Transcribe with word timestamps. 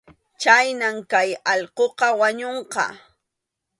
Chhaynam 0.41 0.97
kay 1.11 1.29
allquqa 1.53 2.07
wañunqa. 2.19 2.83